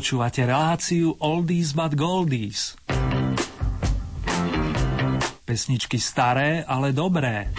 [0.00, 2.72] Počúvate reláciu Oldies but Goldies.
[5.44, 7.52] Pesničky staré, ale dobré.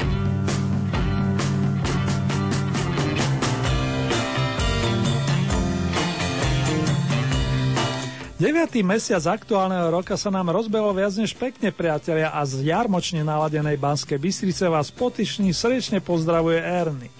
[8.41, 8.73] 9.
[8.81, 14.17] mesiac aktuálneho roka sa nám rozbelo viac než pekne, priatelia, a z jarmočne naladenej Banskej
[14.17, 17.13] Bystrice vás potyšný srdečne pozdravuje Erny.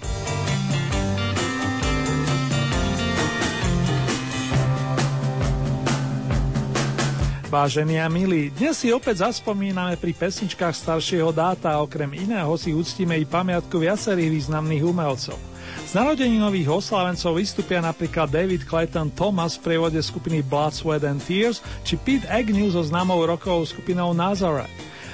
[7.51, 12.71] Vážení a milí, dnes si opäť zaspomíname pri pesničkách staršieho dáta a okrem iného si
[12.71, 15.35] uctíme i pamiatku viacerých významných umelcov.
[15.83, 21.59] Z narodeninových oslavencov vystúpia napríklad David Clayton Thomas v prievode skupiny Blood, Sweat and Tears
[21.83, 24.71] či Pete Agnew so známou rokovou skupinou Nazareth.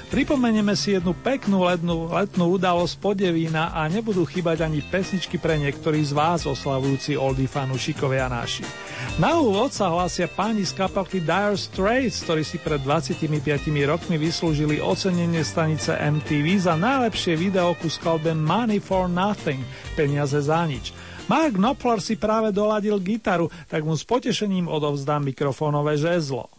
[0.08, 6.08] Pripomenieme si jednu peknú letnú, letnú udalosť podevína a nebudú chýbať ani pesničky pre niektorých
[6.08, 8.64] z vás oslavujúci oldie fanúšikovia naši.
[9.20, 13.20] Na úvod sa hlásia páni z kapelky Dire Straits, ktorí si pred 25
[13.84, 19.60] rokmi vyslúžili ocenenie stanice MTV za najlepšie video ku skladbe Money for Nothing,
[19.92, 20.96] peniaze za nič.
[21.28, 26.57] Mark Knopfler si práve doladil gitaru, tak mu s potešením odovzdám mikrofónové žezlo.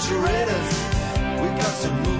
[0.00, 0.88] refrigerators.
[1.40, 2.19] we got to move.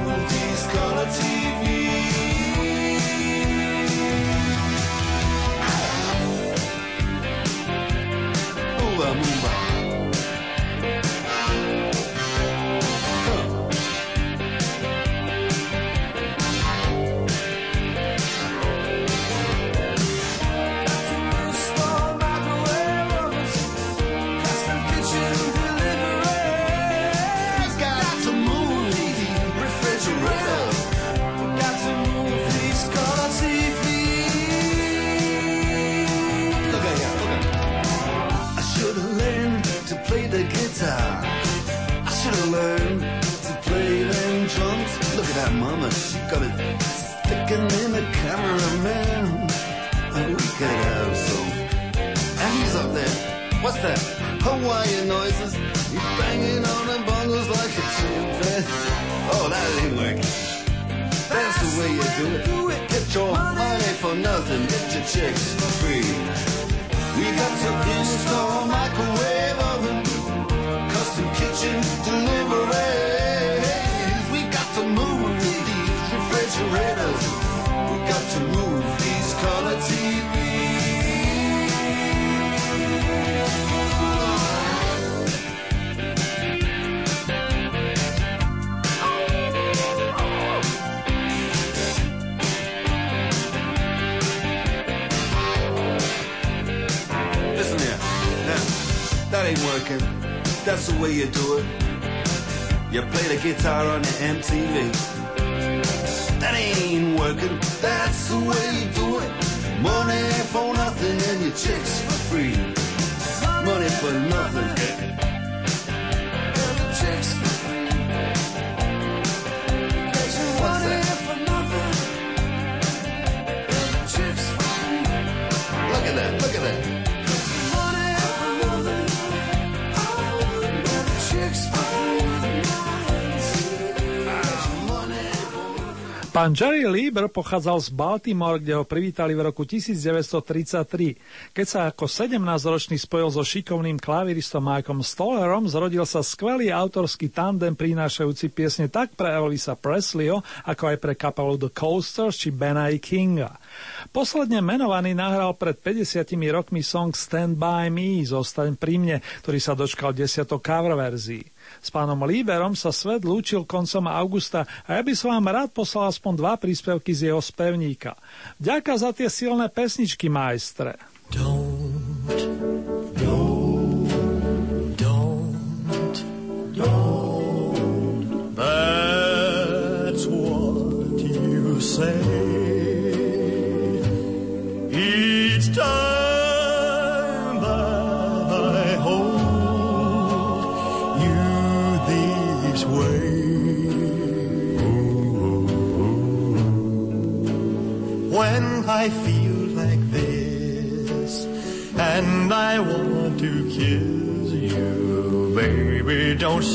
[136.40, 141.52] Pán Jerry Lieber pochádzal z Baltimore, kde ho privítali v roku 1933.
[141.52, 147.76] Keď sa ako 17-ročný spojil so šikovným klaviristom Mikeom Stollerom, zrodil sa skvelý autorský tandem
[147.76, 152.96] prinášajúci piesne tak pre Elvisa Presleyho, ako aj pre kapelu The Coasters či Bena E.
[152.96, 153.60] Kinga.
[154.08, 156.24] Posledne menovaný nahral pred 50
[156.56, 161.44] rokmi song Stand By Me, Zostaň pri mne, ktorý sa dočkal desiatok cover verzií.
[161.80, 166.12] S pánom Líberom sa svet lúčil koncom augusta a ja by som vám rád poslal
[166.12, 168.14] aspoň dva príspevky z jeho spevníka.
[168.60, 171.09] Ďaká za tie silné pesničky, majstre.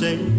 [0.06, 0.35] Say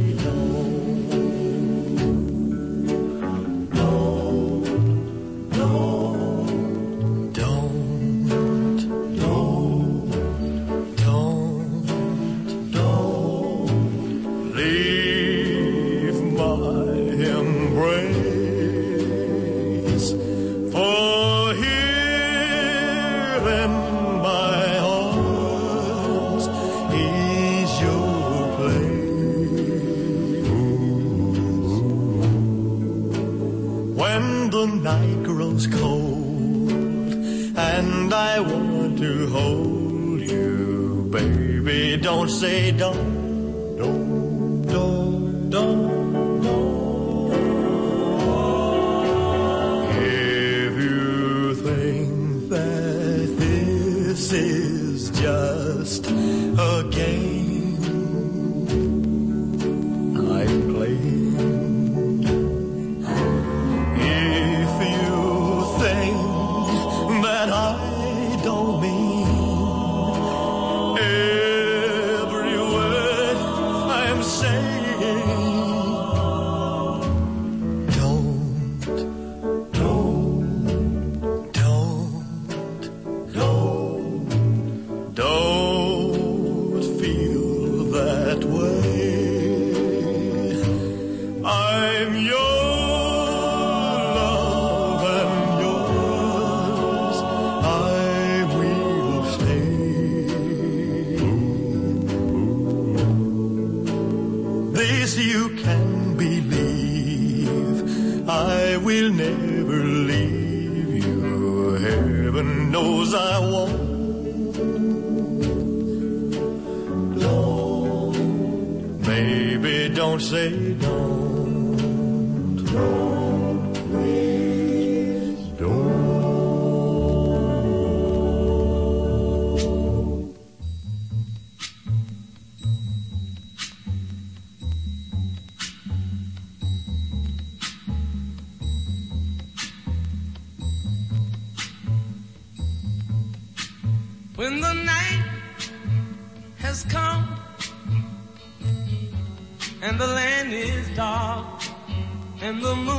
[152.47, 152.96] and the moon.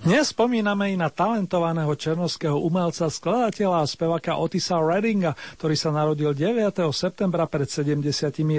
[0.00, 6.32] Dnes spomíname i na talentovaného černovského umelca, skladateľa a spevaka Otisa Reddinga, ktorý sa narodil
[6.32, 6.72] 9.
[6.88, 8.08] septembra pred 70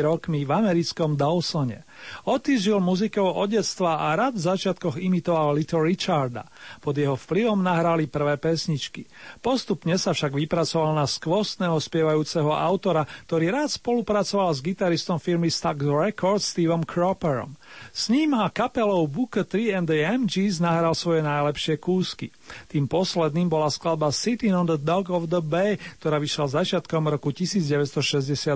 [0.05, 1.81] rokmi v americkom Dawsone.
[2.25, 6.45] Otis žil muzikou od detstva a rád v začiatkoch imitoval Little Richarda.
[6.79, 9.09] Pod jeho vplyvom nahrali prvé pesničky.
[9.41, 15.81] Postupne sa však vypracoval na skvostného spievajúceho autora, ktorý rád spolupracoval s gitaristom firmy Stax
[15.81, 17.57] Records Steveom Cropperom.
[17.95, 22.29] S ním a kapelou Booker 3 and the MGs nahral svoje najlepšie kúsky.
[22.67, 27.31] Tým posledným bola skladba Sitting on the Dog of the Bay, ktorá vyšla začiatkom roku
[27.31, 28.55] 1968.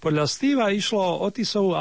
[0.00, 1.76] Podľa Steva išlo o Otisovú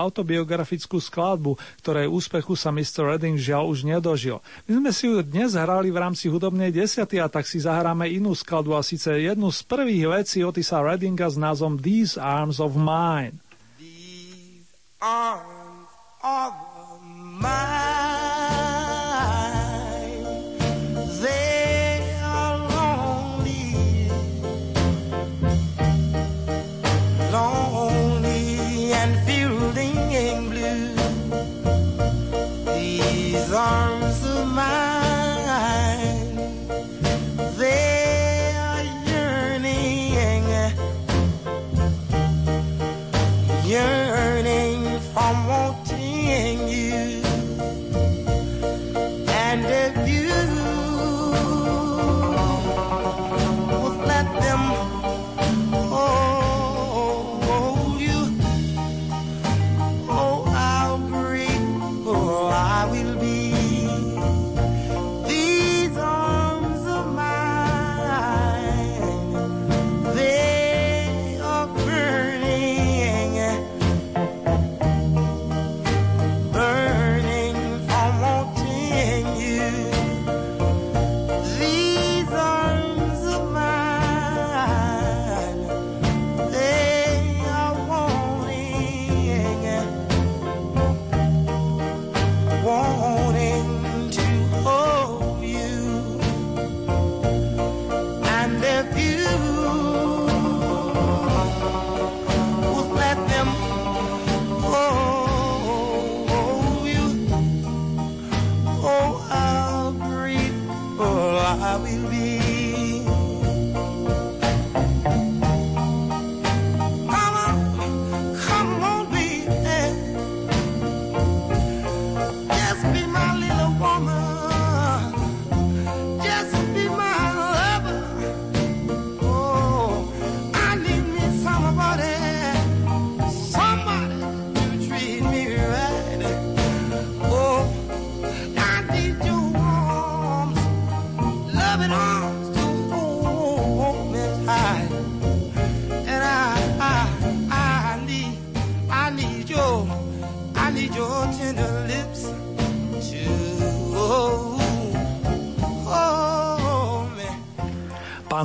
[0.71, 1.51] autobiografickú skladbu,
[1.83, 3.11] ktorej úspechu sa Mr.
[3.11, 4.39] Redding žiaľ už nedožil.
[4.67, 8.31] My sme si ju dnes hrali v rámci hudobnej desiaty a tak si zahráme inú
[8.31, 13.35] skladbu a síce jednu z prvých vecí Otisa Reddinga s názvom These Arms of Mine.
[13.75, 14.71] These
[15.03, 15.91] arms
[16.23, 16.55] of
[17.41, 18.70] mine,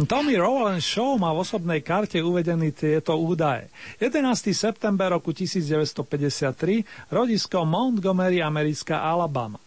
[0.06, 3.66] Tommy Rowland Show má v osobnej karte uvedený tieto údaje.
[3.98, 4.54] 11.
[4.54, 9.65] september roku 1953, rodisko Montgomery, americká Alabama.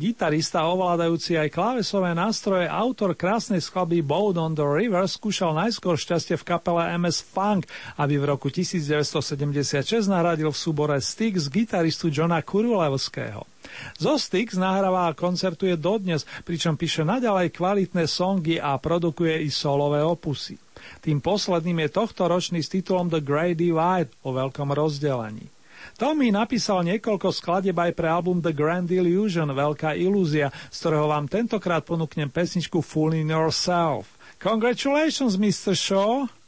[0.00, 6.40] Gitarista ovládajúci aj klávesové nástroje, autor krásnej skladby Boat on the River skúšal najskôr šťastie
[6.40, 7.68] v kapele MS Funk,
[8.00, 13.44] aby v roku 1976 nahradil v súbore Styx gitaristu Johna Kurulevského.
[14.00, 20.00] Zo Styx nahráva a koncertuje dodnes, pričom píše naďalej kvalitné songy a produkuje i solové
[20.00, 20.56] opusy.
[21.04, 25.59] Tým posledným je tohto ročný s titulom The Great Divide o veľkom rozdelení.
[26.00, 31.28] Tommy napísal niekoľko skladeb aj pre album The Grand Illusion, Veľká ilúzia, z ktorého vám
[31.28, 34.16] tentokrát ponúknem pesničku Fooling Yourself.
[34.40, 35.76] Congratulations, Mr.
[35.76, 36.39] Shaw!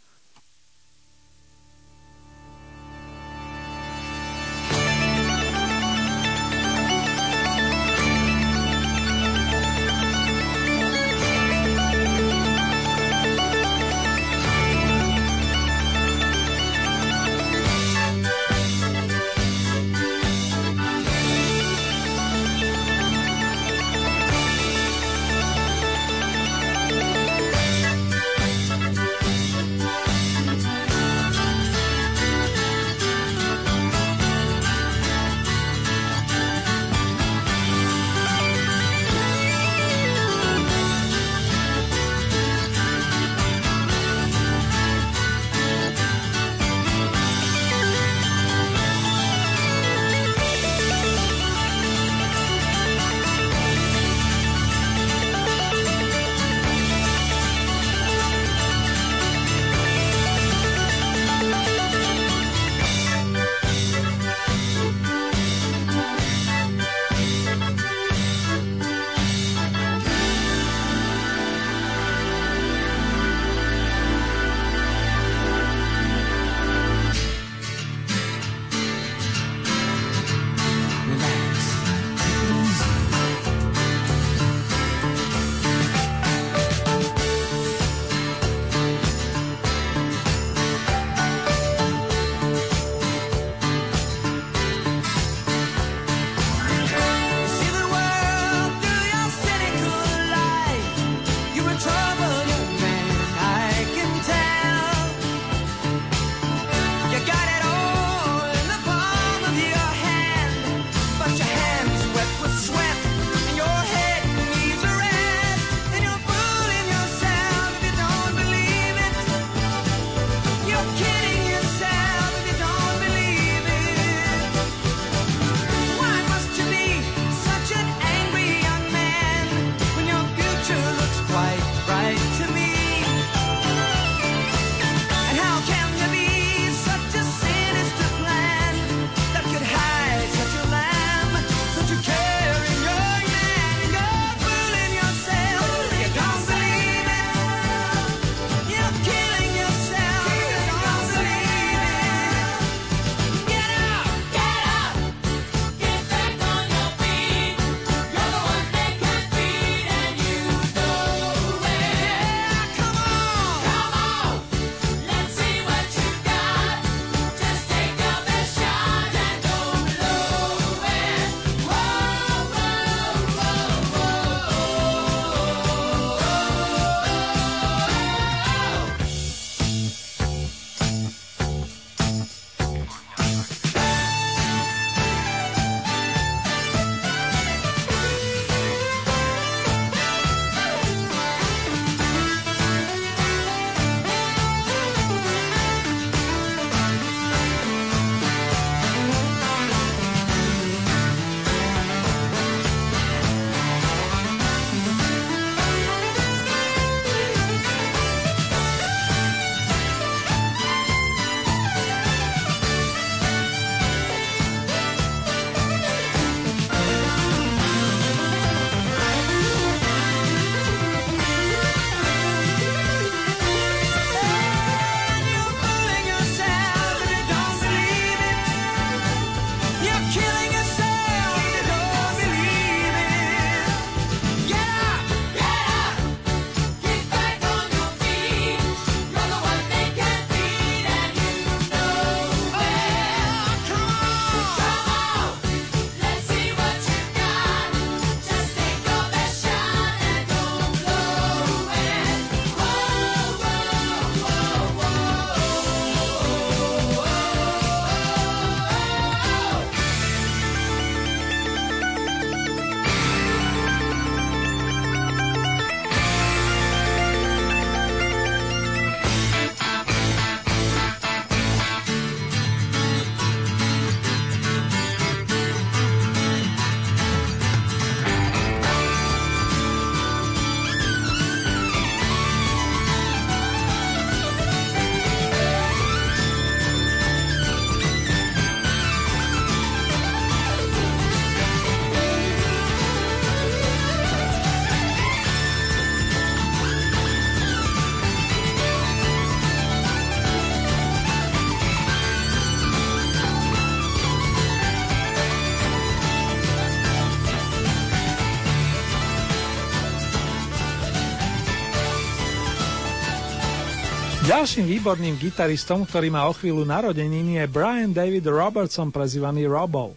[314.42, 319.94] Ďalším výborným gitaristom, ktorý má o chvíľu narodeniny, je Brian David Robertson, prezývaný Robov.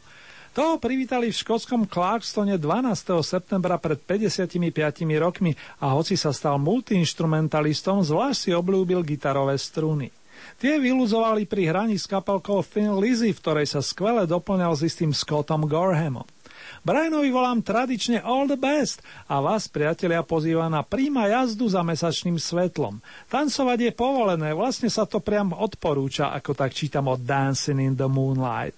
[0.53, 3.25] Toho privítali v škótskom Clarkstone 12.
[3.25, 4.53] septembra pred 55
[5.17, 10.13] rokmi a hoci sa stal multiinstrumentalistom, zvlášť si obľúbil gitarové struny.
[10.61, 15.09] Tie vyluzovali pri hraní s kapelkou Thin Lizzy, v ktorej sa skvele doplňal s istým
[15.09, 16.34] Scottom Gorhamom.
[16.85, 22.37] Brianovi volám tradične all the best a vás, priatelia, pozýva na príma jazdu za mesačným
[22.37, 23.01] svetlom.
[23.25, 28.05] Tancovať je povolené, vlastne sa to priam odporúča, ako tak čítam od Dancing in the
[28.05, 28.77] Moonlight.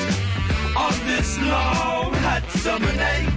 [0.75, 3.29] on this long hot summer night.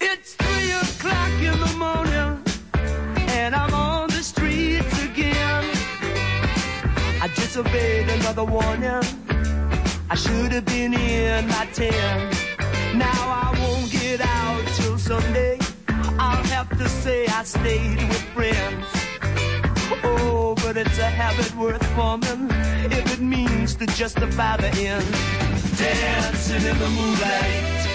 [0.00, 2.42] It's three o'clock in the morning,
[3.28, 5.64] and I'm on the streets again.
[7.22, 9.02] I disobeyed another warning.
[10.10, 12.30] I should have been in by ten.
[12.98, 15.58] Now I won't get out till Sunday.
[16.18, 18.93] I'll have to say I stayed with friends.
[20.74, 22.50] But it's a habit worth forming
[22.90, 25.06] if it means to justify the end.
[25.78, 27.86] Dancing in the moonlight,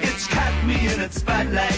[0.00, 1.76] it's caught me in its spotlight.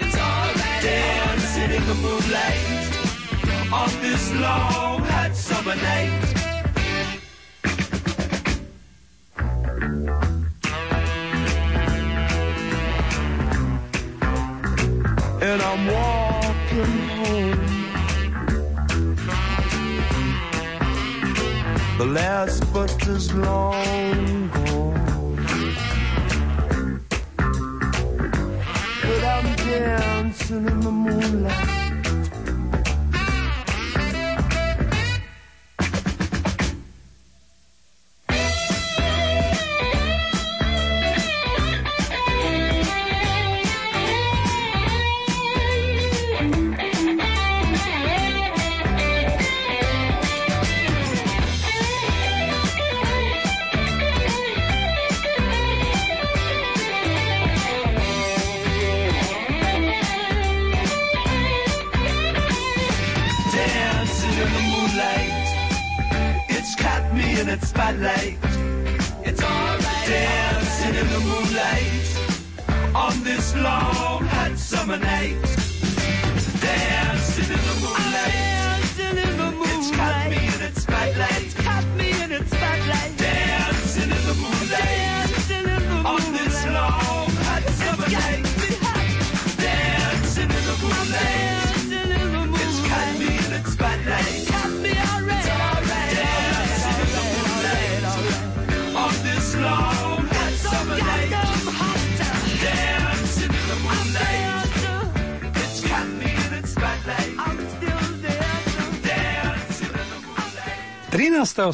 [0.00, 0.82] It's alright.
[0.84, 6.24] Dancing in the moonlight on this long hot summer night.
[15.42, 16.27] And I'm walking
[21.98, 22.62] The last
[23.08, 25.44] is long gone.
[29.02, 31.77] But I'm dancing in the moonlight.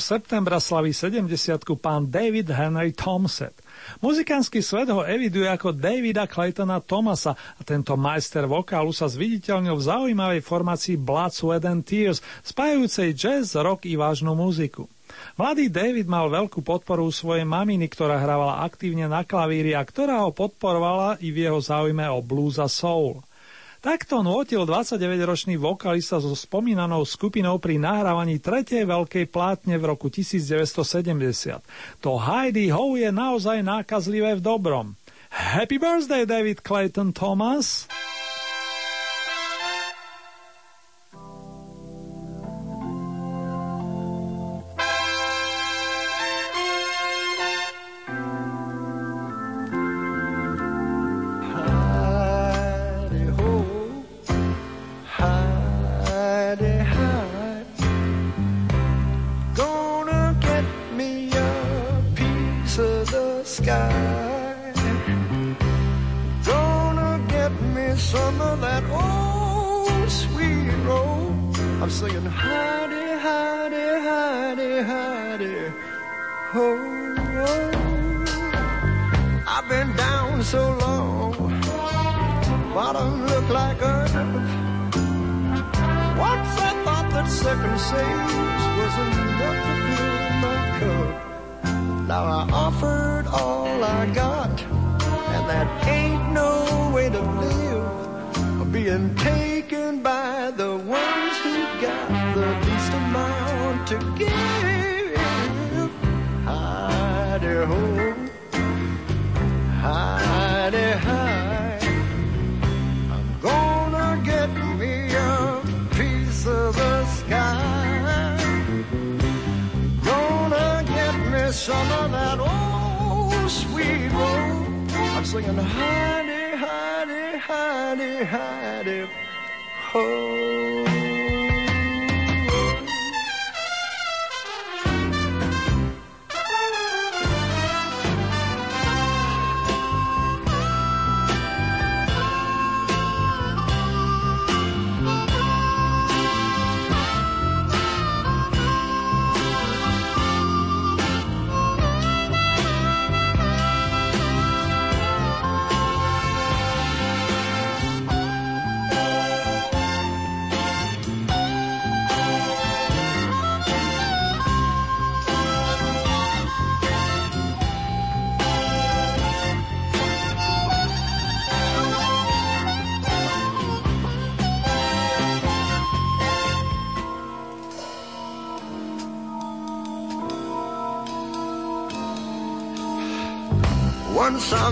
[0.01, 3.53] Septembra slaví 70 pán David Henry Thompson.
[4.01, 9.87] Muzikánsky svet ho eviduje ako Davida Claytona Thomasa a tento majster vokálu sa zviditeľnil v
[9.87, 14.88] zaujímavej formácii Blood, Sweat and Tears, spájajúcej jazz, rock i vážnu muziku.
[15.37, 20.33] Mladý David mal veľkú podporu svojej maminy, ktorá hrávala aktívne na klavíri a ktorá ho
[20.33, 23.20] podporovala i v jeho záujme o blues a soul.
[23.85, 31.61] Takto nutil 29-ročný vokalista so spomínanou skupinou pri nahrávaní tretej veľkej plátne v roku 1970.
[32.01, 34.97] To Heidi Ho je naozaj nákazlivé v dobrom.
[35.29, 37.85] Happy birthday, David Clayton Thomas!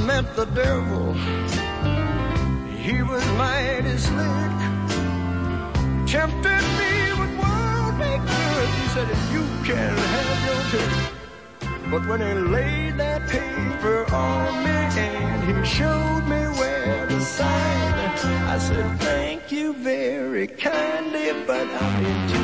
[0.07, 1.15] Met the devil,
[2.85, 4.59] he was mighty slick.
[6.07, 8.75] Tempted me with worldly goods.
[8.81, 11.91] He said, You can have your pick.
[11.91, 17.93] But when he laid that paper on me and he showed me where to sign,
[18.55, 22.42] I said, Thank you very kindly, but I'm in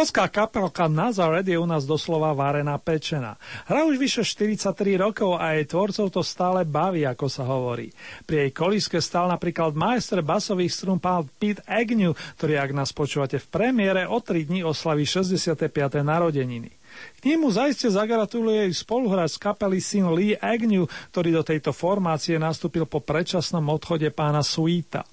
[0.00, 3.36] Škótska kapelka Nazareth je u nás doslova varená pečená.
[3.68, 7.92] Hra už vyše 43 rokov a jej tvorcov to stále baví, ako sa hovorí.
[8.24, 13.36] Pri jej kolíske stal napríklad majster basových strún pán Pete Agnew, ktorý, ak nás počúvate
[13.44, 15.68] v premiére, o 3 dní oslaví 65.
[16.00, 16.72] narodeniny.
[17.20, 22.40] K nemu zaiste zagratuluje aj spoluhráč z kapely syn Lee Agnew, ktorý do tejto formácie
[22.40, 25.04] nastúpil po predčasnom odchode pána Sweeta.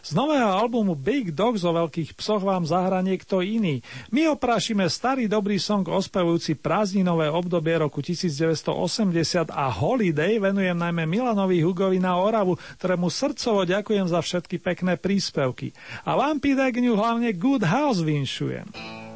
[0.00, 3.82] Z nového albumu Big Dogs o veľkých psoch vám zahra niekto iný.
[4.10, 11.62] My oprášime starý dobrý song ospevujúci prázdninové obdobie roku 1980 a Holiday venujem najmä Milanovi
[11.62, 15.74] Hugovi na Oravu, ktorému srdcovo ďakujem za všetky pekné príspevky.
[16.06, 19.09] A vám Pidegňu hlavne Good House vinšujem.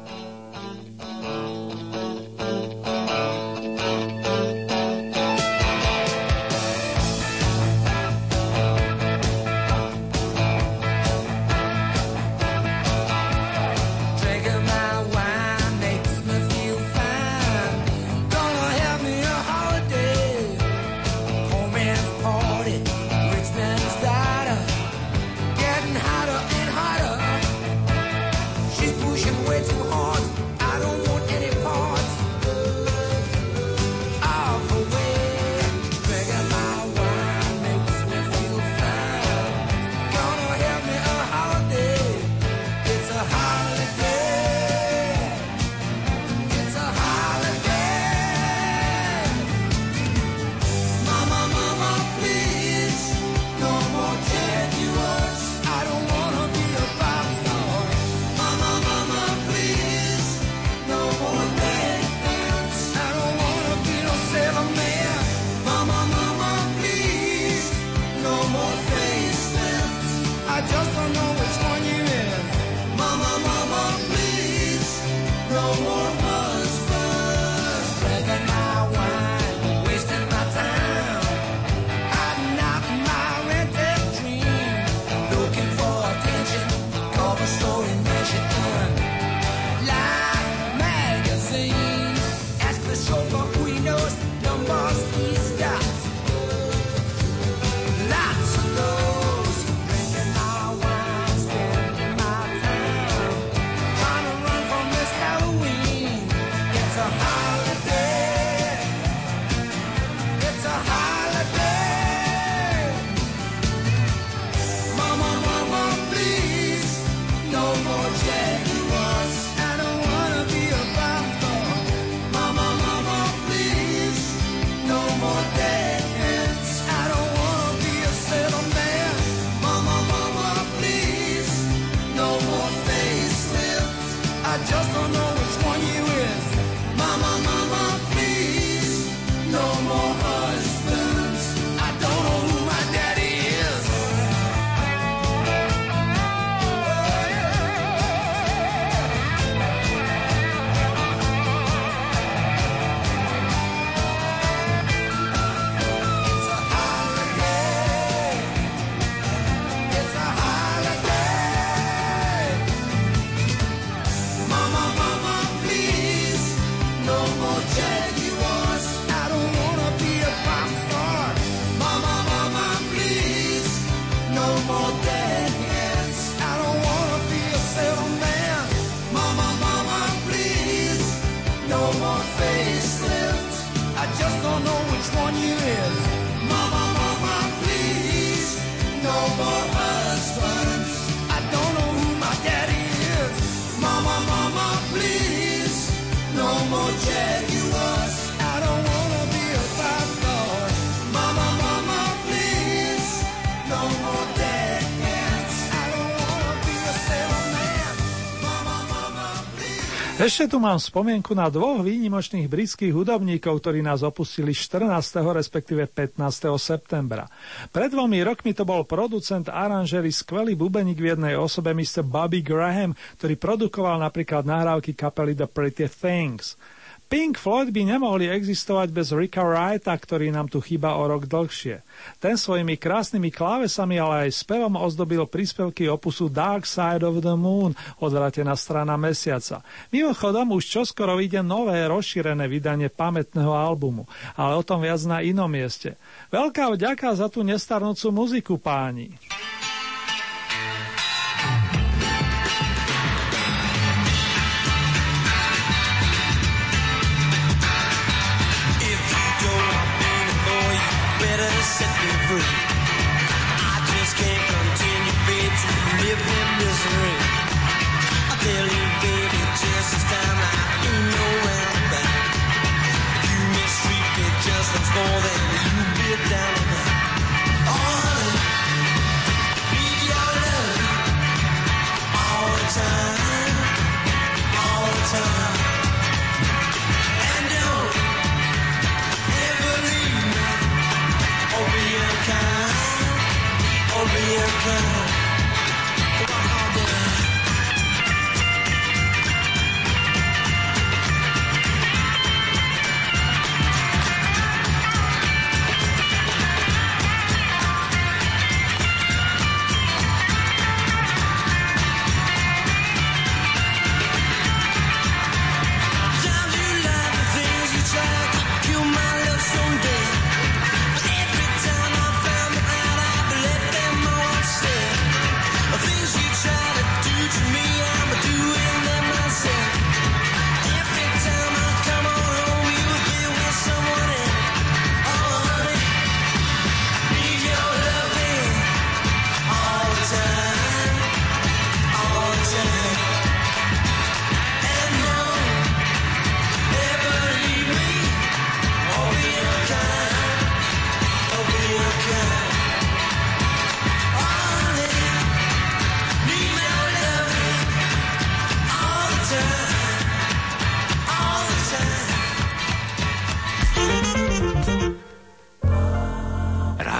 [210.25, 214.89] Ešte tu mám spomienku na dvoch výnimočných britských hudobníkov, ktorí nás opustili 14.
[215.21, 216.17] respektíve 15.
[216.57, 217.29] septembra.
[217.69, 222.01] Pred dvomi rokmi to bol producent aranžery skvelý bubeník v jednej osobe Mr.
[222.01, 226.57] Bobby Graham, ktorý produkoval napríklad nahrávky kapely The Pretty Things.
[227.05, 231.85] Pink Floyd by nemohli existovať bez Ricka Wrighta, ktorý nám tu chýba o rok dlhšie.
[232.17, 237.77] Ten svojimi krásnymi klávesami, ale aj spevom ozdobil príspevky opusu Dark Side of the Moon,
[238.01, 239.61] odvratená strana mesiaca.
[239.93, 245.47] Mimochodom už čoskoro vyjde nové rozšírené vydanie pamätného albumu, ale o tom viac na inom
[245.47, 246.01] mieste.
[246.33, 249.13] Veľká vďaka za tú nestarnúcu muziku, páni.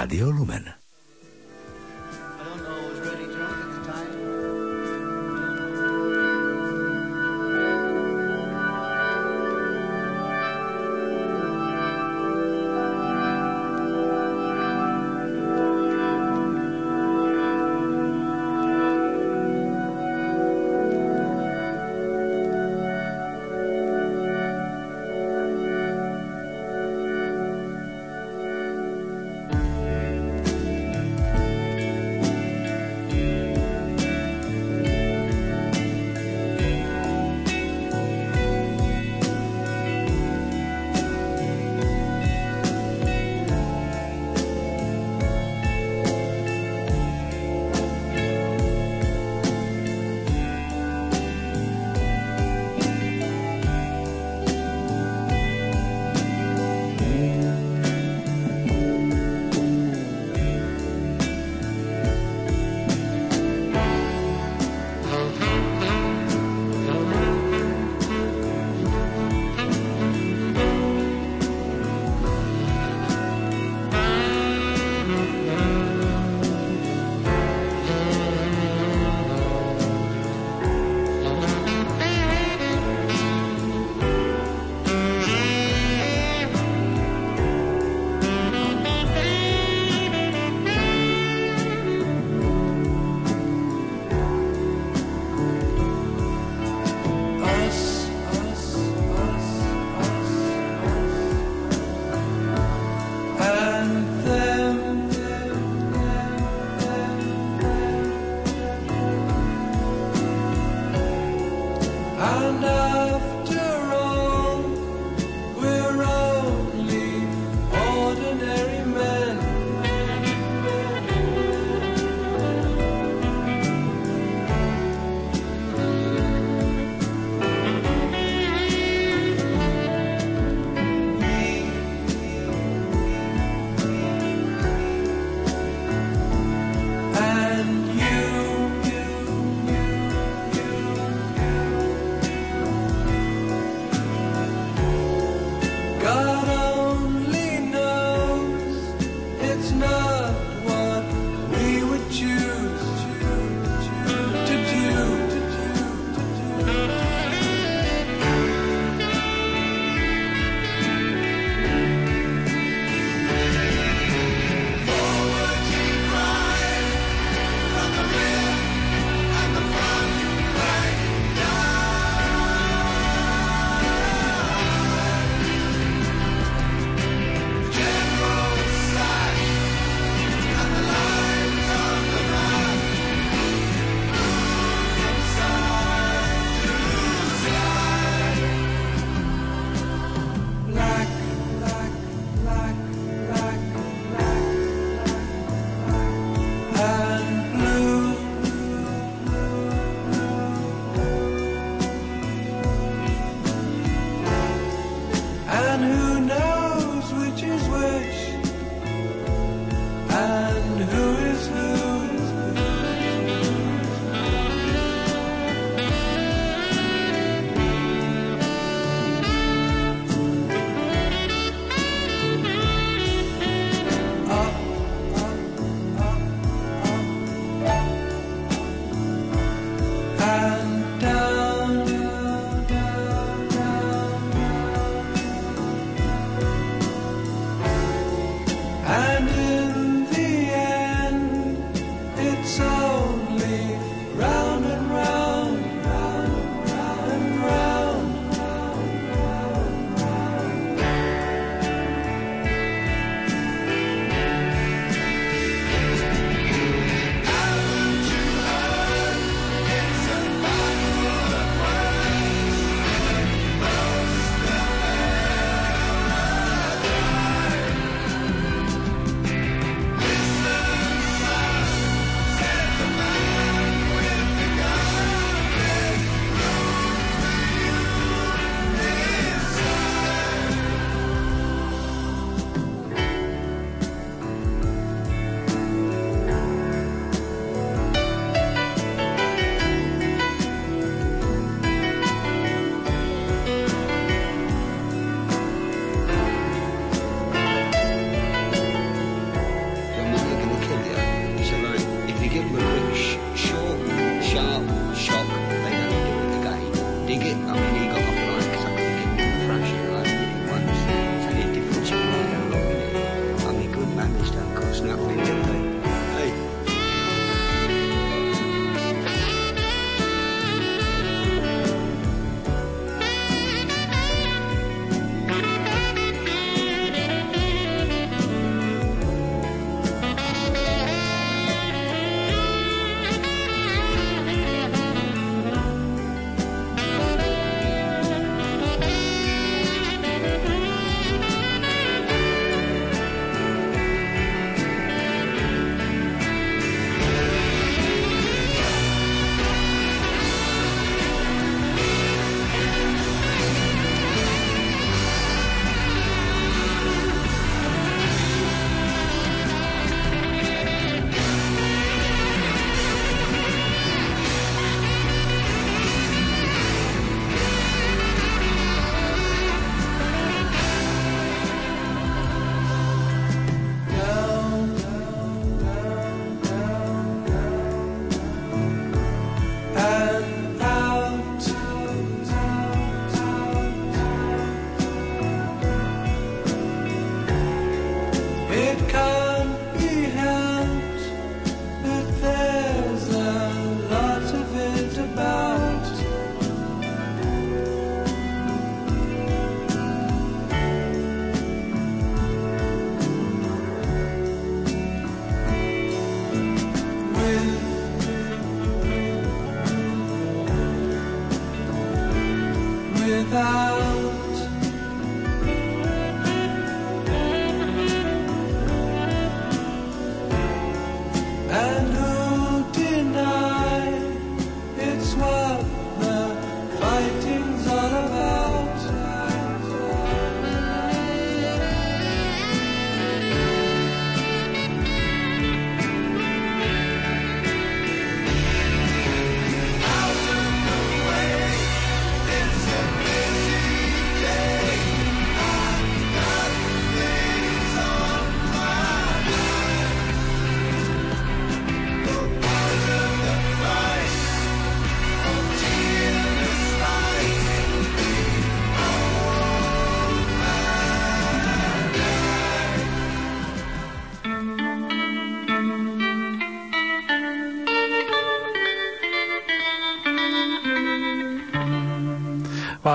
[0.06, 0.85] Radio Lumen.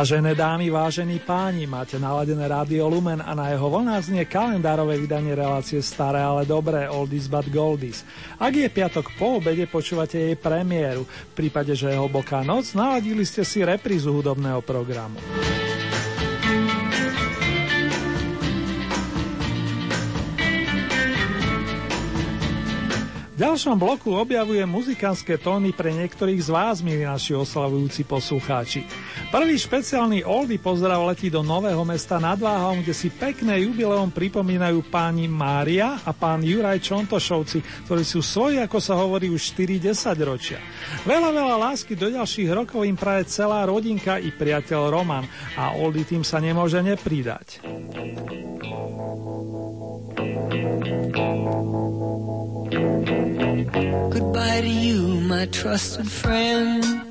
[0.01, 5.29] Vážené dámy, vážení páni, máte naladené rádio Lumen a na jeho vlnách znie kalendárové vydanie
[5.37, 8.01] relácie Staré, ale dobré, Oldies but Goldies.
[8.41, 11.05] Ak je piatok po obede, počúvate jej premiéru.
[11.05, 15.21] V prípade, že je hlboká noc, naladili ste si reprízu hudobného programu.
[23.29, 28.81] V ďalšom bloku objavuje muzikánske tóny pre niektorých z vás, milí naši oslavujúci poslucháči.
[29.31, 34.91] Prvý špeciálny Oldy pozdrav letí do Nového mesta nad Váhom, kde si pekné jubileum pripomínajú
[34.91, 40.59] páni Mária a pán Juraj Čontošovci, ktorí sú svoji, ako sa hovorí, už 4 ročia.
[41.07, 45.23] Veľa, veľa lásky do ďalších rokov im praje celá rodinka i priateľ Roman
[45.55, 47.63] a Oldy tým sa nemôže nepridať.
[54.11, 57.10] Goodbye to you, my trusted friend.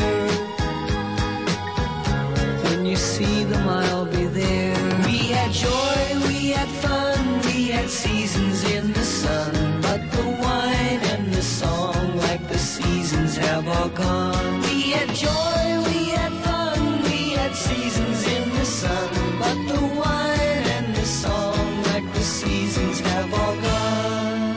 [3.21, 4.75] See them, I'll be there.
[5.05, 9.51] We had joy, we had fun, we had seasons in the sun.
[9.85, 14.61] But the wine and the song, like the seasons, have all gone.
[14.67, 19.09] We had joy, we had fun, we had seasons in the sun.
[19.43, 24.53] But the wine and the song, like the seasons, have all gone.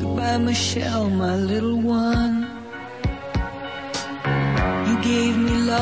[0.00, 2.27] Goodbye, Michelle, my little one.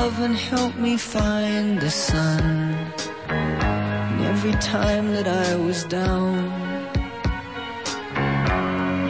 [0.06, 2.40] Love and help me find the sun.
[3.28, 6.36] And every time that I was down,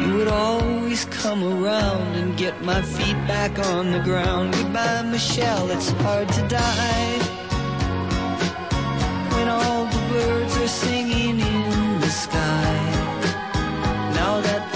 [0.03, 4.55] you would always come around and get my feet back on the ground.
[4.55, 7.19] Goodbye, Michelle, it's hard to die.
[9.35, 12.75] When all the birds are singing in the sky.
[14.21, 14.76] Now that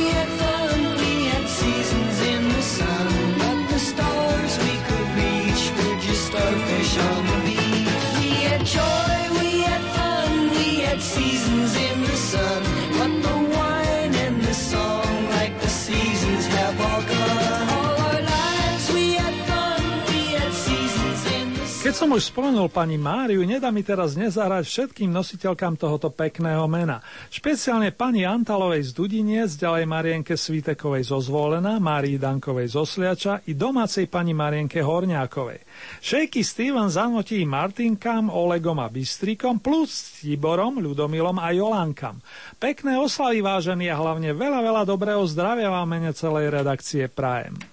[22.01, 26.97] som už spomenul pani Máriu, nedá mi teraz nezahrať všetkým nositeľkám tohoto pekného mena.
[27.29, 33.53] Špeciálne pani Antalovej z Dudiniec, ďalej Marienke Svitekovej zo Zvolená, Márii Dankovej zo Sliača i
[33.53, 35.61] domácej pani Marienke Horňákovej.
[36.01, 42.17] Šejky Steven zanotí Martinkám, Olegom a Bystrikom plus Tiborom, Ľudomilom a Jolankam.
[42.57, 47.70] Pekné oslavy vážení a hlavne veľa, veľa dobrého zdravia vám mene celej redakcie Prajem.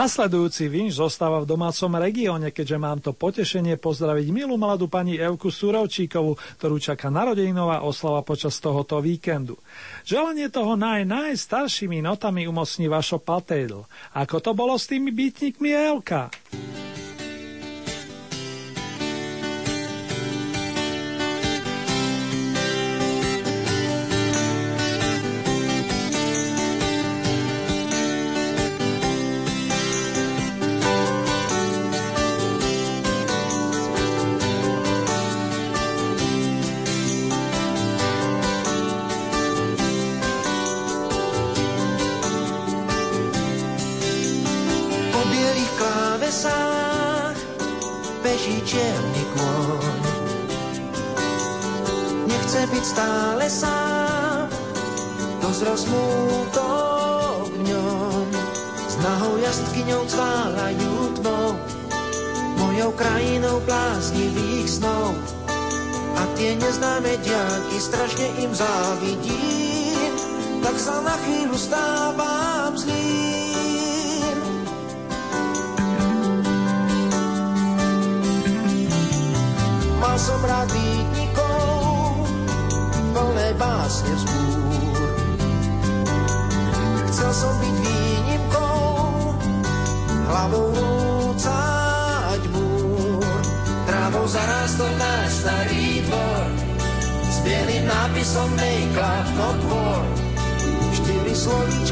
[0.00, 5.52] Nasledujúci vinš zostáva v domácom regióne, keďže mám to potešenie pozdraviť milú mladú pani Evku
[5.52, 9.60] Surovčíkovú, ktorú čaká narodeninová oslava počas tohoto víkendu.
[10.08, 13.84] Želanie toho naj najstaršími notami umocní vašo patédl.
[14.16, 15.68] Ako to bolo s tými bytníkmi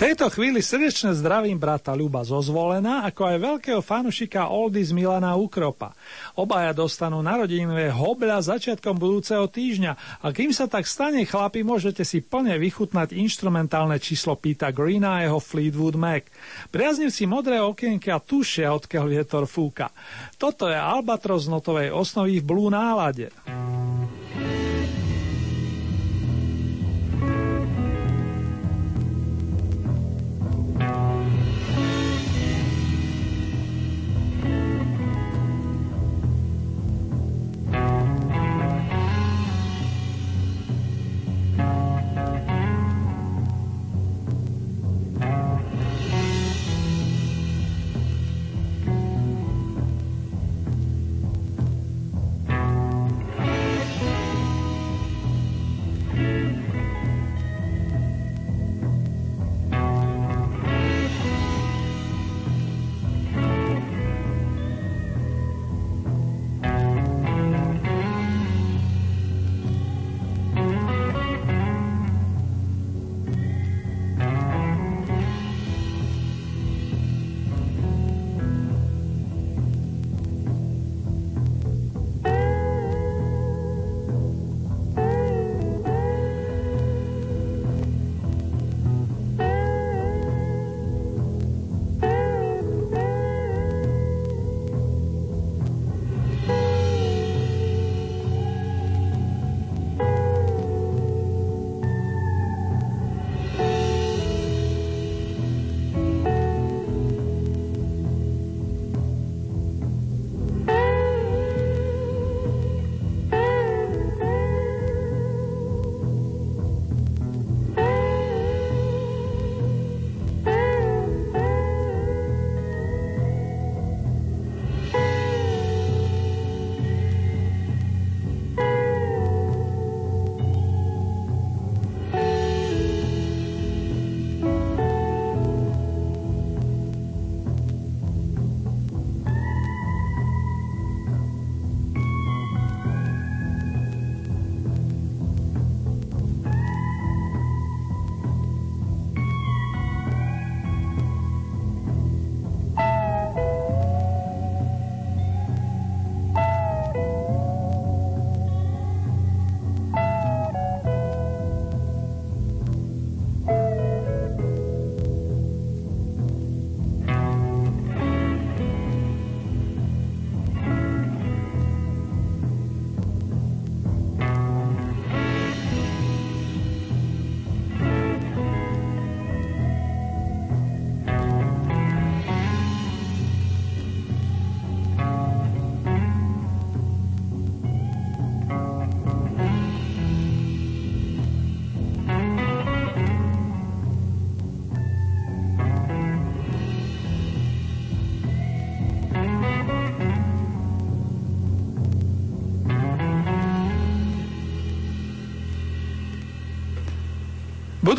[0.00, 5.92] tejto chvíli srdečne zdravím brata Ľuba zo Zvolena, ako aj veľkého fanušika Oldies Milana Ukropa.
[6.40, 12.24] Obaja dostanú narodinové hobľa začiatkom budúceho týždňa a kým sa tak stane, chlapi, môžete si
[12.24, 16.24] plne vychutnať instrumentálne číslo Pita Greena a jeho Fleetwood Mac.
[16.72, 19.92] Priaznivci modré okienky a tušia, odkiaľ vietor fúka.
[20.40, 23.28] Toto je Albatros notovej osnovy v Blue nálade.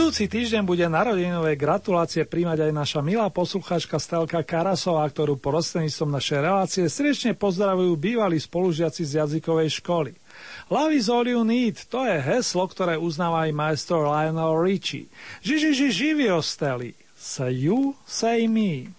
[0.01, 6.39] Budúci týždeň bude narodeninové gratulácie príjmať aj naša milá poslucháčka Stelka Karasová, ktorú prostredníctvom našej
[6.41, 10.17] relácie srdečne pozdravujú bývalí spolužiaci z jazykovej školy.
[10.73, 15.05] Love is all you need, to je heslo, ktoré uznáva aj majstor Lionel Richie.
[15.45, 16.97] Žiži, ži, živio, Steli.
[17.13, 18.89] Say you, say me.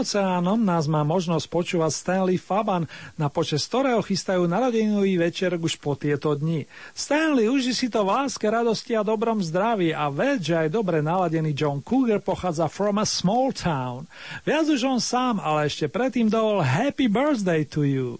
[0.00, 2.86] Oceánom nás má možnosť počúvať Stanley Faban,
[3.18, 6.70] na počas ktorého chystajú narodeninový večer už po tieto dni.
[6.94, 11.02] Stanley, uži si to v láske, radosti a dobrom zdraví a ved, že aj dobre
[11.02, 14.06] naladený John Cougar pochádza from a small town.
[14.46, 18.16] Viac už on sám, ale ešte predtým dovol Happy Birthday to you.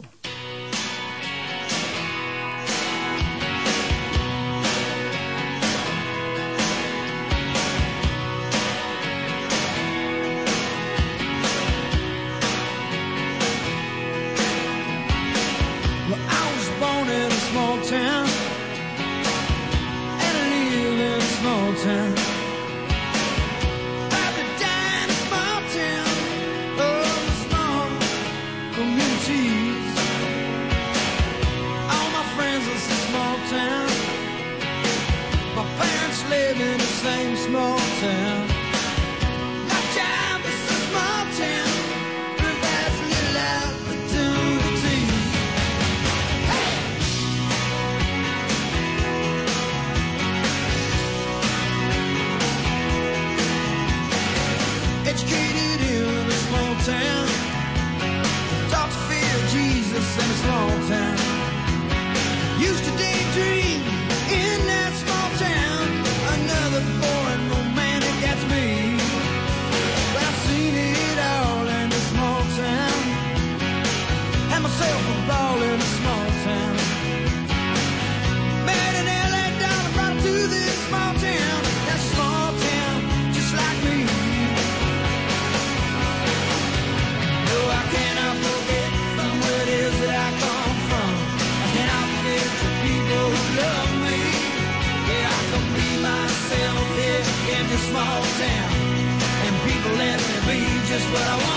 [101.10, 101.47] but I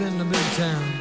[0.00, 0.91] in the midtown.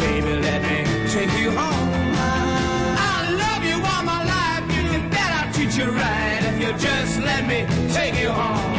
[0.00, 0.78] baby, let me
[1.08, 1.90] take you home.
[3.12, 7.20] I love you all my life, you bet I'll treat you right if you just
[7.20, 8.72] let me take you home.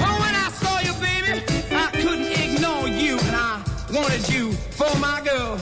[0.00, 1.42] Well, when I saw you, baby,
[1.84, 5.58] I couldn't ignore you, and I wanted you for my girl.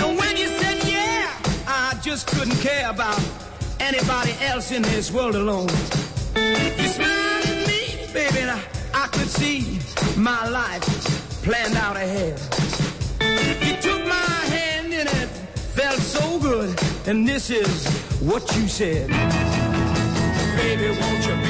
[0.00, 1.30] And when you said yeah,
[1.66, 3.20] I just couldn't care about
[3.80, 5.68] anybody else in this world alone.
[8.32, 8.60] Baby,
[8.94, 9.80] I could see
[10.16, 10.84] my life
[11.42, 12.40] planned out ahead.
[13.66, 15.28] You took my hand and it
[15.74, 16.78] felt so good.
[17.06, 17.86] And this is
[18.20, 19.08] what you said.
[20.56, 21.49] Baby, won't you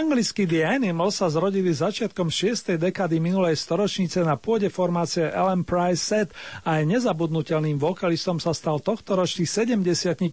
[0.00, 2.80] Anglickí The Animals sa zrodili začiatkom 6.
[2.80, 6.32] dekady minulej storočnice na pôde formácie Ellen Price Set
[6.64, 9.84] a aj nezabudnutelným vokalistom sa stal tohtoročný 70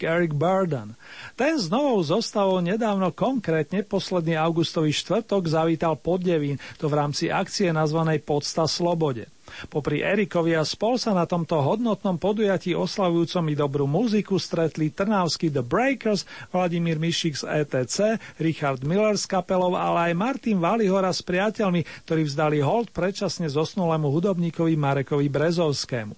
[0.08, 0.96] Eric Burden.
[1.36, 7.28] Ten s novou zostavou nedávno konkrétne posledný augustový štvrtok zavítal pod Devín, to v rámci
[7.28, 9.28] akcie nazvanej Podsta slobode.
[9.68, 15.50] Popri Erikovi a spol sa na tomto hodnotnom podujatí oslavujúcom i dobrú muziku stretli trnavský
[15.50, 17.98] The Breakers, Vladimír Mišik z ETC,
[18.40, 24.08] Richard Miller s kapelou, ale aj Martin Valihora s priateľmi, ktorí vzdali hold predčasne zosnulému
[24.12, 26.16] hudobníkovi Marekovi Brezovskému.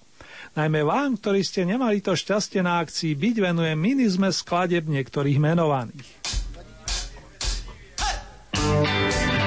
[0.50, 6.08] Najmä vám, ktorí ste nemali to šťastie na akcii byť, venujem minizme skladeb niektorých menovaných.
[8.60, 9.39] Hey!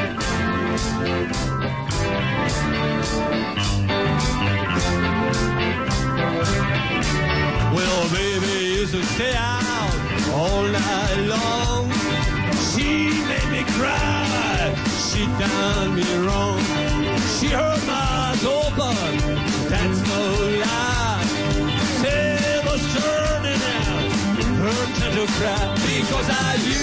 [25.44, 26.83] crowd because I.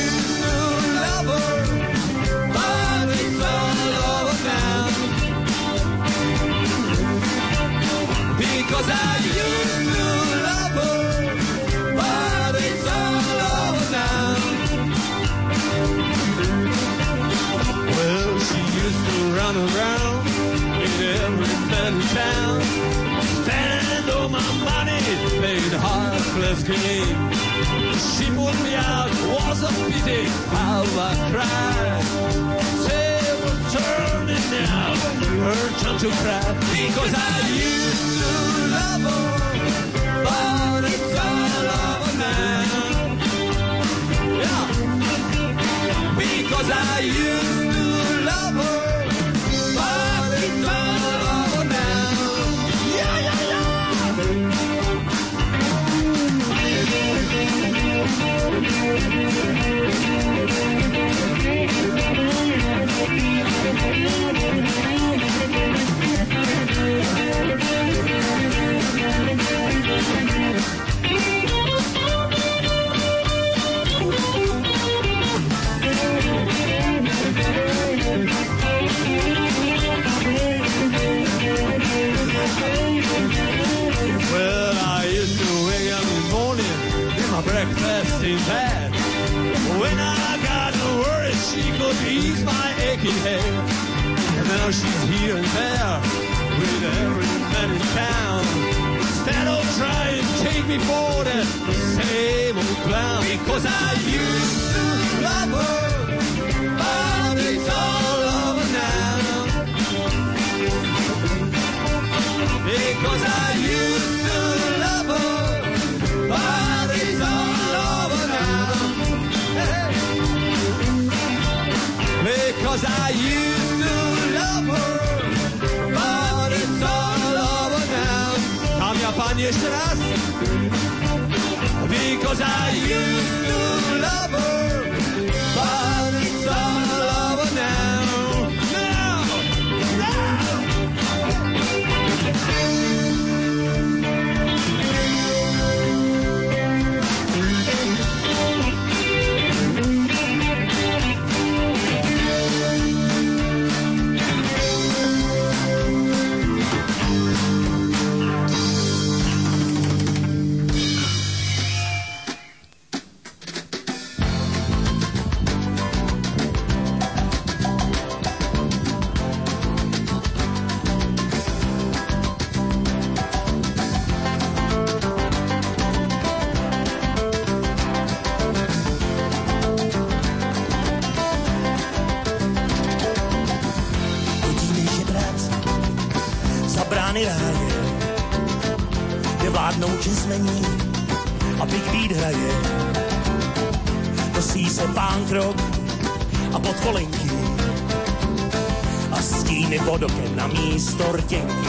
[201.00, 201.59] torque.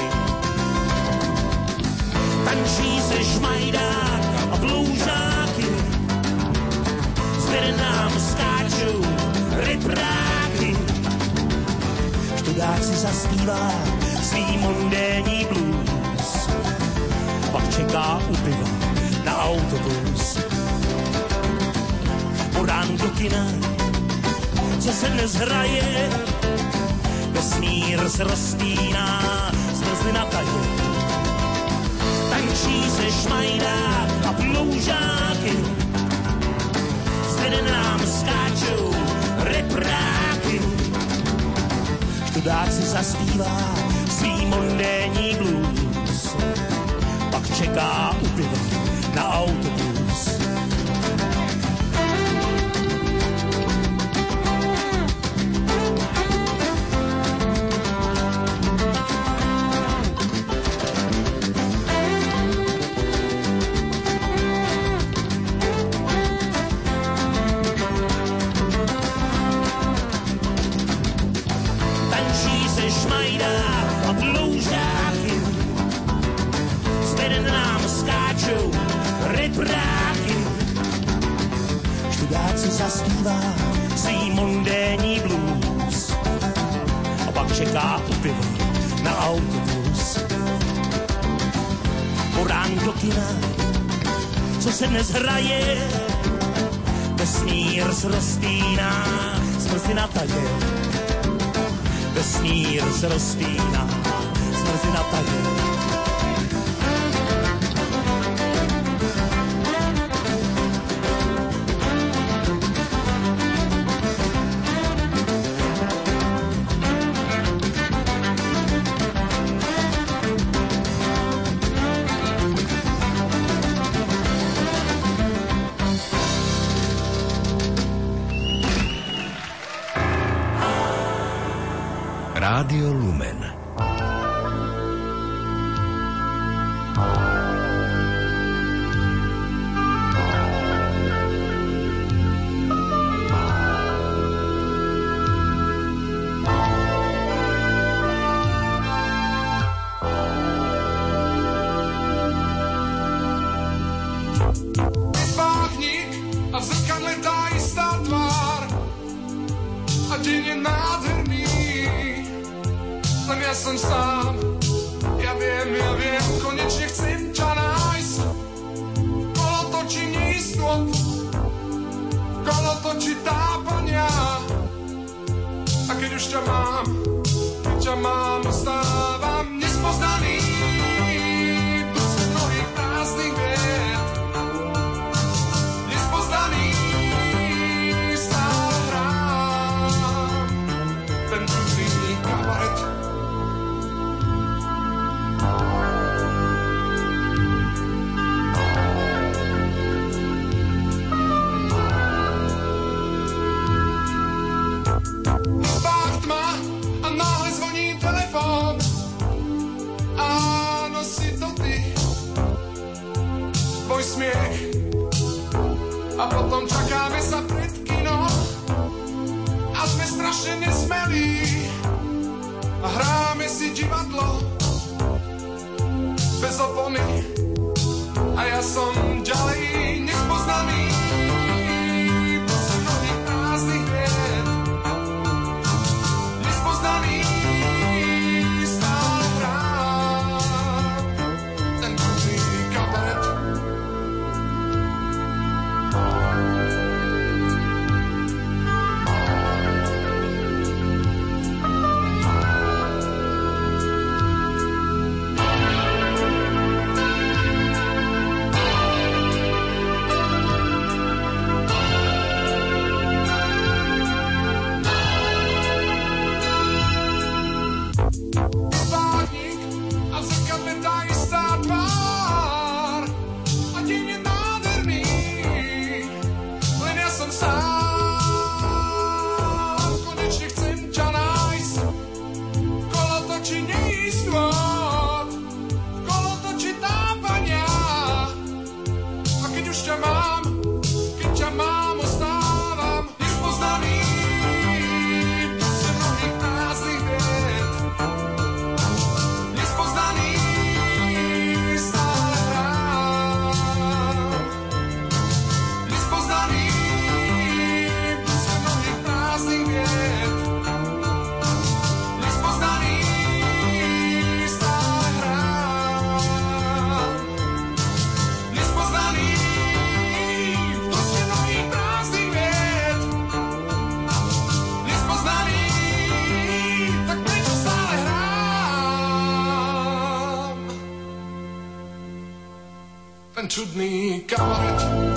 [333.52, 335.11] čudný kamaret.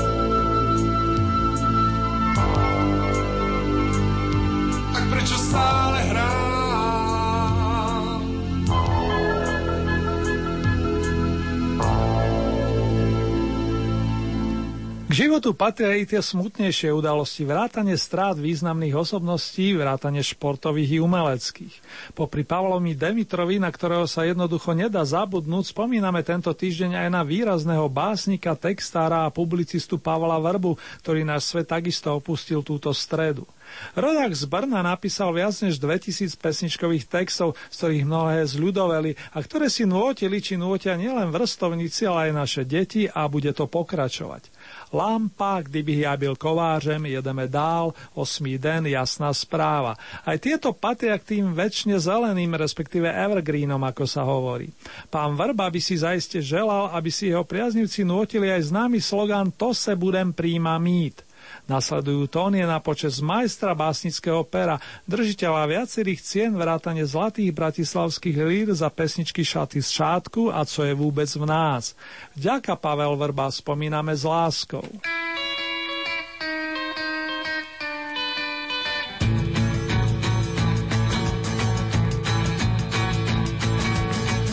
[15.14, 21.74] Životu patria aj tie smutnejšie udalosti, vrátane strát významných osobností, vrátane športových i umeleckých.
[22.18, 27.86] Popri Pavlomi Demitrovi, na ktorého sa jednoducho nedá zabudnúť, spomíname tento týždeň aj na výrazného
[27.86, 30.74] básnika, textára a publicistu Pavla Vrbu,
[31.06, 33.46] ktorý náš svet takisto opustil túto stredu.
[33.94, 39.72] Rodák z Brna napísal viac než 2000 pesničkových textov, z ktorých mnohé zľudoveli a ktoré
[39.72, 44.52] si nôtili či nôtia nielen vrstovníci, ale aj naše deti a bude to pokračovať.
[44.94, 49.98] Lampa, kdyby ja byl kovářem, jedeme dál, osmý den, jasná správa.
[50.22, 54.70] Aj tieto patria k tým väčšine zeleným, respektíve evergreenom, ako sa hovorí.
[55.10, 59.74] Pán Vrba by si zaiste želal, aby si jeho priaznivci nutili aj známy slogan To
[59.74, 61.23] se budem príjma mít.
[61.64, 64.76] Nasledujú tónie na počas majstra básnického pera,
[65.08, 70.92] držiteľa viacerých cien vrátane zlatých bratislavských lír za pesničky Šaty z šátku a co je
[70.92, 71.96] vôbec v nás.
[72.36, 74.84] Vďaka Pavel Vrba spomíname s láskou.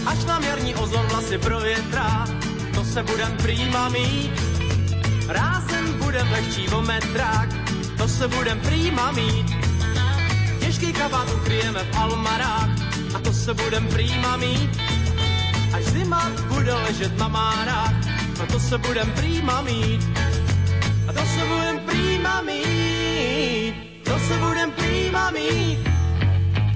[0.08, 2.24] Až nám jarní ozon vlasy provětrá,
[2.72, 4.61] to se budem prýma mít
[5.32, 7.50] Rázem budem lehčí o metrák,
[7.98, 9.48] to se budem prýma mít.
[10.60, 12.70] Těžký kabát ukryjeme v almarách,
[13.16, 14.70] a to se budem prýma mít.
[15.74, 17.94] Až zima bude ležet na márách,
[18.44, 20.02] a to se budem prýma mít.
[21.08, 25.80] A to se budem prýma mít, to se budem prýma mít.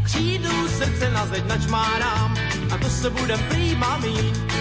[0.03, 2.35] Křídlu srdce na zeď načmárám,
[2.71, 4.54] a to se budem prýma mít.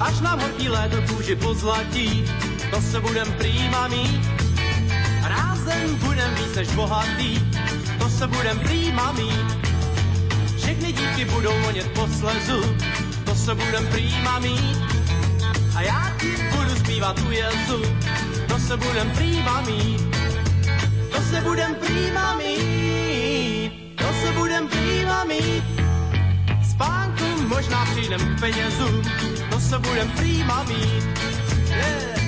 [0.00, 2.24] Až nám horký léto kůži pozlatí,
[2.70, 4.20] to se budem prýma mít.
[5.22, 7.40] Rázem budem víc než bohatý,
[7.98, 9.58] to se budem prýma mít.
[10.56, 12.76] Všechny dívky budou vonět po slezu,
[13.24, 14.78] to se budem prýma mít.
[15.76, 17.82] A já ti budu zpívat u jezu,
[18.48, 20.00] to se budem prýma mít.
[21.10, 25.64] To se budem prýma mít, to se budem prýma mít.
[26.70, 27.09] Spánku
[27.50, 29.02] možná přijdem k penězům,
[29.50, 31.04] to se budem prýma mít.
[31.68, 32.20] Yeah.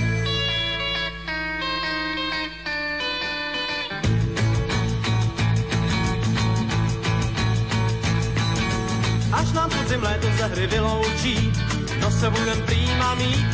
[9.33, 11.53] Až nám podzim léto ze hry vyloučí,
[12.01, 13.47] to se budem prýma mít.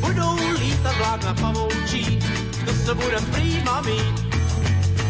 [0.00, 2.18] Budou lítat vlákna pavoučí,
[2.64, 4.34] to se budem prýma mít.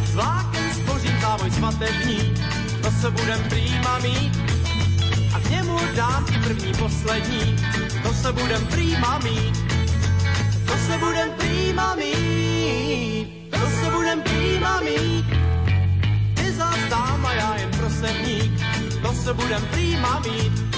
[0.04, 2.34] Z vláken spořím závoj svatební,
[2.82, 4.49] to se budem prýma mít
[5.50, 7.56] němu dám i první, poslední,
[8.02, 9.54] to se budem prýma mít,
[10.66, 15.26] to se budem prýma mít, to se budem prýma mít.
[16.34, 18.52] Ty zás dám a já jen prosebník,
[19.02, 20.69] to se budem prýma mít,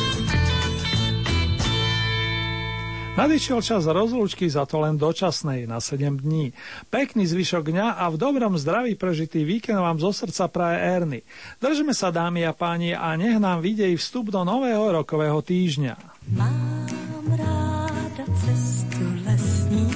[3.13, 6.57] Nadišiel čas rozlúčky za to len dočasnej na 7 dní.
[6.89, 11.21] Pekný zvyšok dňa a v dobrom zdraví prežitý víkend vám zo srdca praje Erny.
[11.61, 16.25] Držme sa dámy a páni a nech nám videj vstup do nového rokového týždňa.
[16.33, 16.89] Mám
[17.37, 19.93] ráda cestu lesní,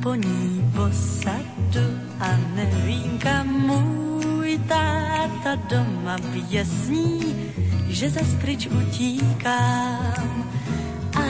[0.00, 1.84] po ní posadu
[2.16, 7.36] a nevím kam můj táta doma běsní,
[7.92, 10.57] že za skryč utíkám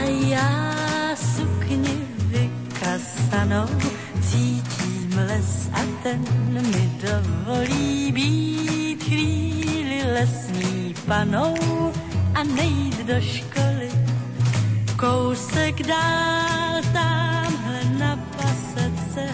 [0.05, 3.67] já sukni vykasanou
[4.21, 6.21] cítím les a ten
[6.51, 11.55] mi dovolí být chvíli lesní panou
[12.35, 13.89] a nejít do školy.
[14.97, 19.27] Kousek dál tamhle na pasece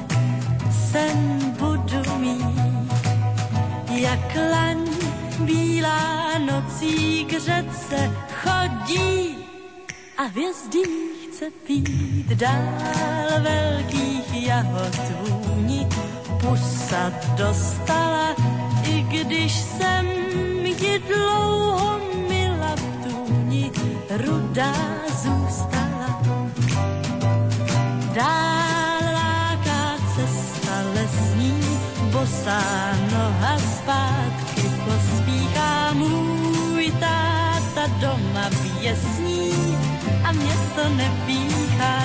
[0.91, 3.03] sen budu mít,
[3.89, 4.87] jak laň
[5.39, 8.11] bílá nocí k řece
[8.43, 9.44] chodí
[10.17, 10.83] a hvězdí
[11.27, 15.87] chce pít dál velkých jahod vůni.
[16.41, 18.35] Pusa dostala,
[18.83, 20.05] i když jsem
[20.65, 23.71] ji dlouho mila v tůni,
[24.09, 24.73] rudá
[25.07, 26.21] zůstala.
[28.13, 31.79] Dál láká cesta lesní,
[32.11, 32.61] bosá
[33.11, 39.54] noha zpátky pospíchá můj táta doma pěsní a
[40.35, 42.01] mě to nepíchá.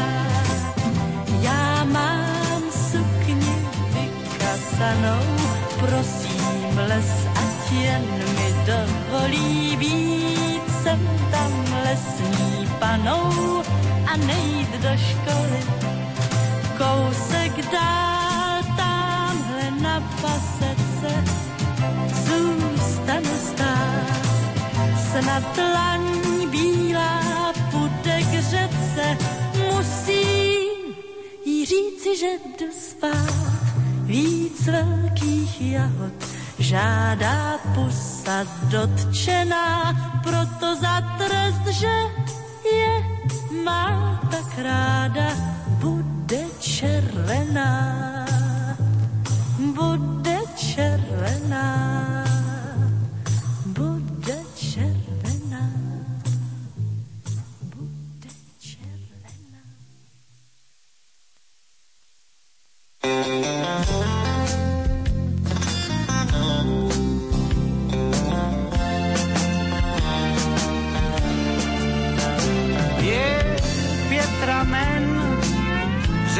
[1.40, 3.54] Já mám sukni
[3.94, 5.40] vykasanou,
[5.80, 8.04] Prosím, les, ať jen
[8.36, 11.00] mi dovolí být sem
[11.30, 11.52] tam
[11.84, 13.62] lesní panou
[14.06, 15.62] a nejít do školy.
[16.78, 21.24] Kousek dál tamhle na pasece
[22.26, 24.20] zůstanu stát.
[25.10, 25.96] Snad bílá
[28.50, 29.16] k řece,
[29.72, 30.94] musím
[31.44, 32.26] jí říci, že
[32.58, 33.50] jdu spát.
[34.02, 36.12] Víc velkých jahod
[36.58, 41.94] žádá pusa dotčená, proto za trest, že
[42.76, 43.04] je
[43.64, 45.30] má tak ráda,
[45.78, 48.26] bude červená,
[49.58, 52.09] bude červená,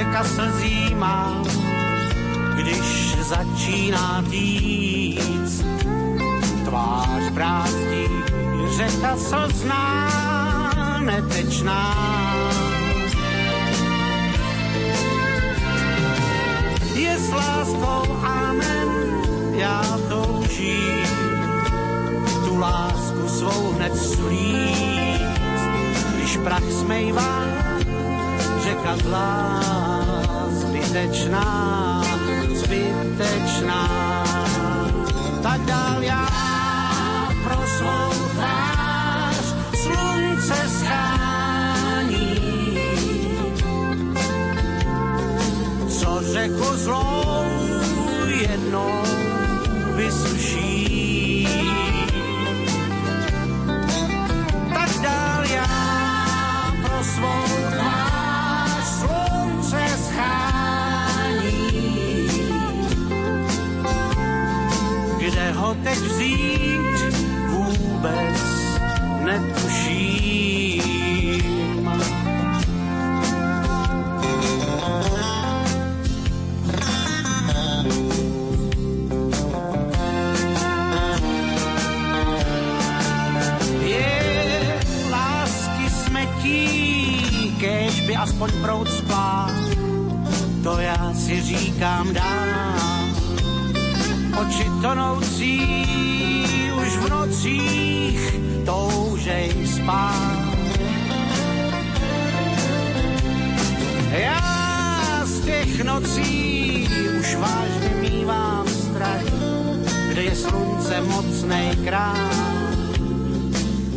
[0.01, 1.43] řeka slzí má,
[2.57, 5.65] když začíná týc.
[6.65, 8.09] Tvář brázdí,
[8.77, 10.09] řeka slzná,
[11.05, 11.95] netečná.
[16.95, 18.89] Je s láskou amen,
[19.53, 21.07] já toužím
[22.45, 25.23] tu lásku svou hned slíct,
[26.15, 27.60] když prach smejvá,
[28.71, 29.61] řeka zlá,
[30.51, 32.03] zbytečná,
[32.55, 33.83] zbytečná.
[35.43, 36.29] Tak dál já
[37.45, 42.37] pro svou tvář slunce schání,
[45.89, 47.45] co řeku zlou
[48.27, 49.03] jednou
[49.97, 51.49] vysuší.
[54.75, 55.67] Tak dál já
[56.83, 57.05] pro
[65.75, 66.81] teď vzít
[67.49, 68.41] vůbec
[69.25, 70.81] netuším.
[83.83, 84.81] Je
[85.11, 89.51] lásky smetí, kež by aspoň prout splát,
[90.63, 92.70] to já si říkám dám.
[94.41, 95.61] Oči tonoucí
[96.81, 98.21] už v nocích
[98.65, 100.49] toužej spát.
[104.11, 104.41] Já
[105.25, 106.89] z těch nocí
[107.21, 109.29] už vážně mívám strach,
[110.09, 112.31] kde je slunce mocnej král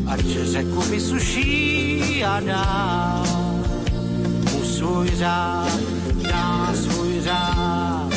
[0.07, 3.23] ať řeku vysuší a dá
[4.51, 5.79] mu svůj řád,
[6.29, 8.13] dá svůj řád.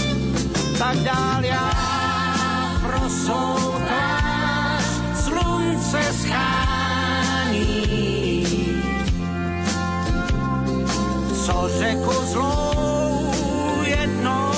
[0.78, 1.95] Tak dál já
[3.86, 4.84] tvář
[5.14, 7.66] slunce schání.
[11.44, 13.32] Co řeku zlou
[13.84, 14.52] jednou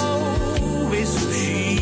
[0.91, 1.79] vysuší.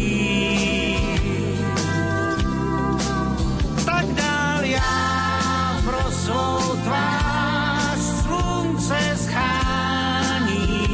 [3.85, 10.87] Tak dál já pro svou tvář slunce schání.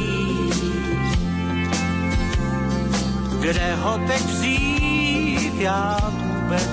[3.39, 4.42] Kde ho teď
[5.63, 6.69] já vůbec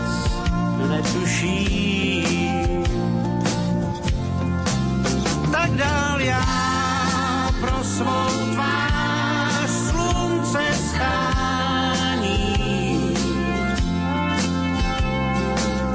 [0.89, 2.85] netuším.
[5.53, 6.45] Tak dál já
[7.61, 12.35] pro svou tvář slunce schání.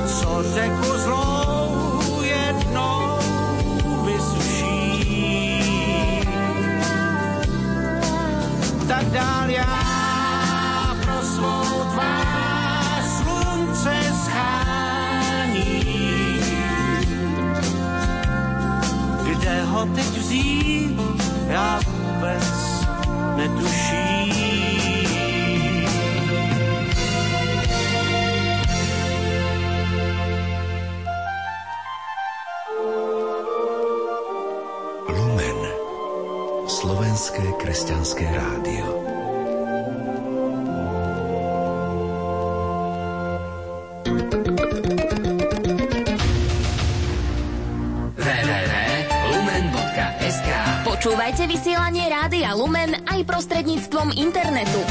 [0.08, 3.20] Co řeku zlou jednou
[4.06, 5.36] vysuší.
[8.88, 9.85] Tak dál já
[19.76, 21.00] ho teď vzít,
[21.48, 22.44] já vůbec
[23.36, 24.85] netuším.
[52.66, 54.82] Lumen aj prostredníctvom internetu.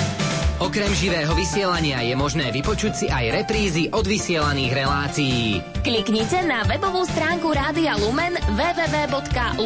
[0.62, 5.58] Okrem živého vysielania je možné vypočuť si aj reprízy od vysielaných relácií.
[5.82, 9.56] Kliknite na webovú stránku Rádia Lumen www.lumen.sk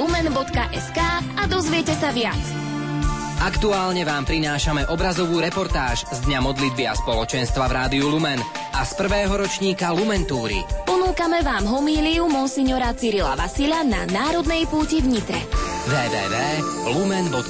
[1.37, 2.41] a dozviete sa viac.
[3.45, 8.41] Aktuálne vám prinášame obrazovú reportáž z Dňa modlitby a spoločenstva v Rádiu Lumen
[8.73, 10.65] a z prvého ročníka Lumentúry.
[10.89, 15.68] Ponúkame vám homíliu monsignora Cyrila Vasila na Národnej púti v Nitre.
[15.89, 17.49] www.lumen.sk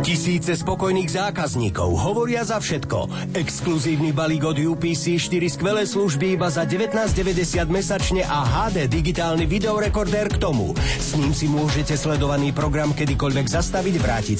[0.00, 3.30] Tisíce spokojných zákazníkov hovoria za všetko.
[3.38, 10.34] Exkluzívny balík od UPC 4 skvelé služby iba za 19,90 mesačne a HD digitálny videorekordér
[10.34, 10.74] k tomu.
[10.98, 14.38] S ním si môžete sledovaný program kedykoľvek zastaviť, vrátiť